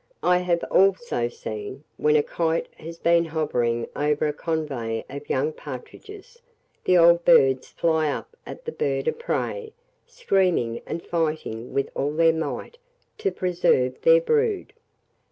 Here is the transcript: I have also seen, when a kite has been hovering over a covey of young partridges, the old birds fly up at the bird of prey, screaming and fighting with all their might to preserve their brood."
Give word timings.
I 0.23 0.39
have 0.39 0.63
also 0.71 1.27
seen, 1.27 1.83
when 1.97 2.15
a 2.15 2.23
kite 2.23 2.69
has 2.79 2.97
been 2.97 3.23
hovering 3.23 3.87
over 3.95 4.25
a 4.25 4.33
covey 4.33 5.05
of 5.07 5.29
young 5.29 5.53
partridges, 5.53 6.41
the 6.83 6.97
old 6.97 7.23
birds 7.23 7.67
fly 7.67 8.09
up 8.11 8.35
at 8.43 8.65
the 8.65 8.71
bird 8.71 9.07
of 9.07 9.19
prey, 9.19 9.73
screaming 10.07 10.81
and 10.87 11.05
fighting 11.05 11.71
with 11.71 11.91
all 11.93 12.13
their 12.13 12.33
might 12.33 12.79
to 13.19 13.29
preserve 13.31 14.01
their 14.01 14.21
brood." 14.21 14.73